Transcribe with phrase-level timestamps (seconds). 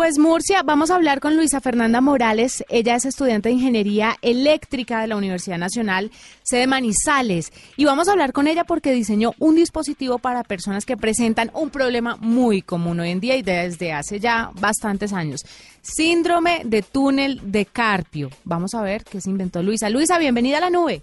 [0.00, 2.64] Pues Murcia, vamos a hablar con Luisa Fernanda Morales.
[2.70, 6.10] Ella es estudiante de Ingeniería Eléctrica de la Universidad Nacional,
[6.42, 7.52] sede Manizales.
[7.76, 11.68] Y vamos a hablar con ella porque diseñó un dispositivo para personas que presentan un
[11.68, 15.44] problema muy común hoy en día y desde hace ya bastantes años.
[15.82, 18.30] Síndrome de túnel de carpio.
[18.44, 19.90] Vamos a ver qué se inventó Luisa.
[19.90, 21.02] Luisa, bienvenida a la nube.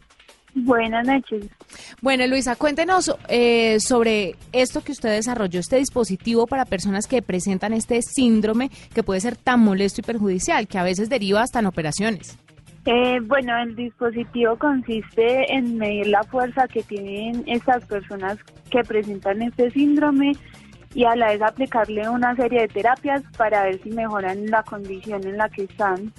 [0.63, 1.45] Buenas noches.
[2.01, 7.73] Bueno, Luisa, cuéntenos eh, sobre esto que usted desarrolló, este dispositivo para personas que presentan
[7.73, 11.67] este síndrome que puede ser tan molesto y perjudicial, que a veces deriva hasta en
[11.67, 12.39] operaciones.
[12.85, 18.39] Eh, bueno, el dispositivo consiste en medir la fuerza que tienen estas personas
[18.71, 20.31] que presentan este síndrome
[20.95, 25.23] y a la vez aplicarle una serie de terapias para ver si mejoran la condición
[25.27, 26.11] en la que están.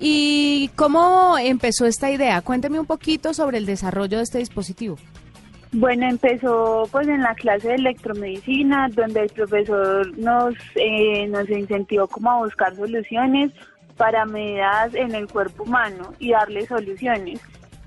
[0.00, 2.40] ¿Y cómo empezó esta idea?
[2.42, 4.96] Cuénteme un poquito sobre el desarrollo de este dispositivo.
[5.72, 12.06] Bueno, empezó pues en la clase de electromedicina, donde el profesor nos, eh, nos incentivó
[12.06, 13.52] como a buscar soluciones
[13.96, 17.40] para medidas en el cuerpo humano y darle soluciones.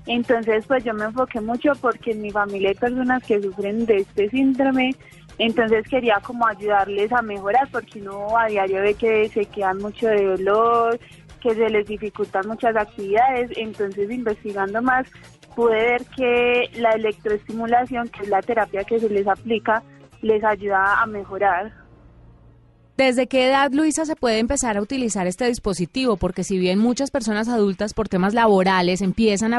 [0.06, 3.98] Entonces, pues yo me enfoqué mucho porque en mi familia hay personas que sufren de
[3.98, 4.94] este síndrome,
[5.38, 10.06] entonces quería como ayudarles a mejorar porque uno a diario ve que se quedan mucho
[10.08, 11.00] de dolor,
[11.42, 15.06] que se les dificultan muchas actividades, entonces investigando más
[15.54, 19.82] pude ver que la electroestimulación, que es la terapia que se les aplica,
[20.22, 21.82] les ayuda a mejorar.
[22.96, 26.16] ¿Desde qué edad, Luisa, se puede empezar a utilizar este dispositivo?
[26.16, 29.54] Porque si bien muchas personas adultas por temas laborales empiezan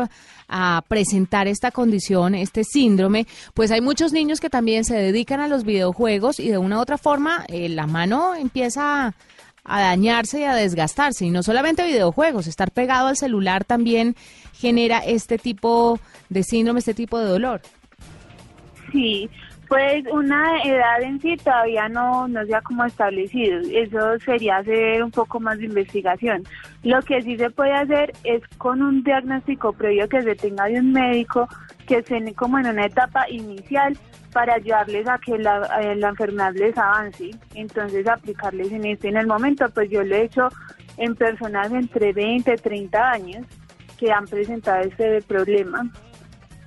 [0.47, 5.47] a, presentar esta condición, este síndrome, pues hay muchos niños que también se dedican a
[5.47, 9.15] los videojuegos y de una u otra forma eh, la mano empieza
[9.63, 11.25] a dañarse y a desgastarse.
[11.25, 14.15] Y no solamente videojuegos, estar pegado al celular también
[14.53, 17.61] genera este tipo de síndrome, este tipo de dolor.
[18.91, 19.29] Sí,
[19.67, 23.59] pues una edad en sí todavía no, no se ha como establecido.
[23.71, 26.43] Eso sería hacer un poco más de investigación.
[26.83, 30.79] Lo que sí se puede hacer es con un diagnóstico previo que se tenga de
[30.79, 31.47] un médico
[31.85, 33.97] que esté como en una etapa inicial
[34.31, 37.31] para ayudarles a que la, eh, la enfermedad les avance.
[37.53, 40.49] Entonces aplicarles en este en el momento, pues yo lo he hecho
[40.97, 43.45] en personas entre 20 y 30 años
[43.97, 45.89] que han presentado este problema.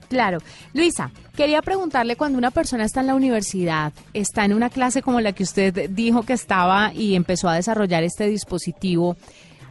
[0.09, 0.38] Claro.
[0.72, 5.21] Luisa, quería preguntarle cuando una persona está en la universidad, está en una clase como
[5.21, 9.16] la que usted dijo que estaba y empezó a desarrollar este dispositivo,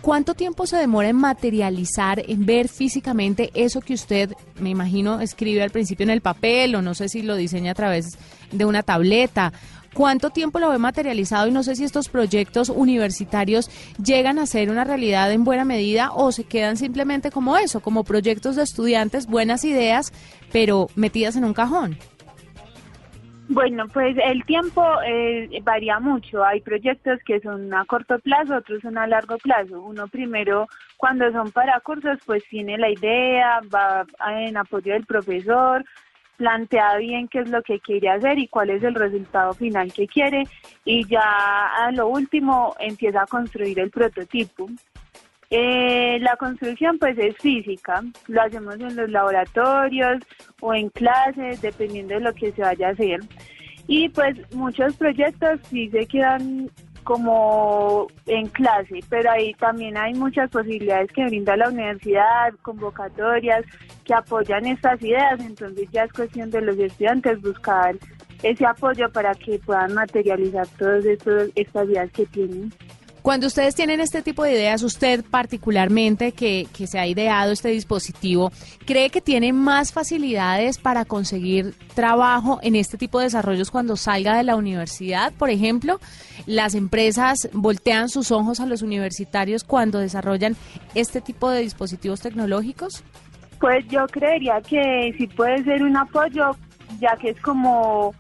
[0.06, 5.64] ¿Cuánto tiempo se demora en materializar, en ver físicamente eso que usted, me imagino, escribe
[5.64, 8.16] al principio en el papel o no sé si lo diseña a través
[8.52, 9.52] de una tableta?
[9.96, 11.48] ¿Cuánto tiempo lo ve materializado?
[11.48, 16.12] Y no sé si estos proyectos universitarios llegan a ser una realidad en buena medida
[16.14, 20.14] o se quedan simplemente como eso, como proyectos de estudiantes, buenas ideas,
[20.52, 21.98] pero metidas en un cajón.
[23.48, 26.44] Bueno, pues el tiempo eh, varía mucho.
[26.44, 29.82] Hay proyectos que son a corto plazo, otros son a largo plazo.
[29.82, 30.68] Uno primero,
[30.98, 35.86] cuando son para cursos, pues tiene la idea, va en apoyo del profesor,
[36.38, 40.08] plantea bien qué es lo que quiere hacer y cuál es el resultado final que
[40.08, 40.44] quiere
[40.84, 44.68] y ya a lo último empieza a construir el prototipo.
[45.50, 50.18] Eh, la construcción pues es física, lo hacemos en los laboratorios
[50.62, 53.20] o en clases, dependiendo de lo que se vaya a hacer.
[53.88, 56.72] Y pues muchos proyectos sí se quedan
[57.04, 63.64] como en clase, pero ahí también hay muchas posibilidades que brinda la universidad, convocatorias
[64.04, 67.96] que apoyan estas ideas, entonces ya es cuestión de los estudiantes buscar
[68.42, 72.74] ese apoyo para que puedan materializar todas estas ideas que tienen.
[73.26, 77.70] Cuando ustedes tienen este tipo de ideas, usted particularmente que, que, se ha ideado este
[77.70, 78.52] dispositivo,
[78.86, 84.38] ¿cree que tiene más facilidades para conseguir trabajo en este tipo de desarrollos cuando salga
[84.38, 85.34] de la universidad?
[85.34, 86.00] Por ejemplo,
[86.46, 90.56] ¿las empresas voltean sus ojos a los universitarios cuando desarrollan
[90.94, 93.04] este tipo de dispositivos tecnológicos?
[93.60, 96.52] Pues yo creería que sí puede ser un apoyo,
[97.00, 98.14] ya que es como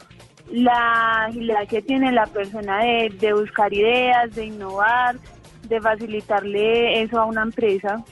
[0.52, 5.16] la agilidad que tiene la persona de, de buscar ideas, de innovar,
[5.68, 8.04] de facilitarle eso a una empresa.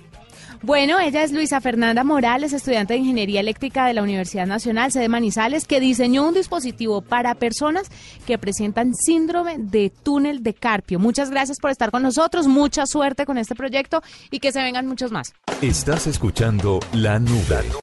[0.65, 5.09] Bueno, ella es Luisa Fernanda Morales, estudiante de Ingeniería Eléctrica de la Universidad Nacional sede
[5.09, 7.91] Manizales, que diseñó un dispositivo para personas
[8.25, 11.00] que presentan síndrome de túnel de carpio.
[11.00, 14.01] Muchas gracias por estar con nosotros, mucha suerte con este proyecto
[14.31, 15.33] y que se vengan muchos más.
[15.62, 17.74] Estás escuchando La Nube.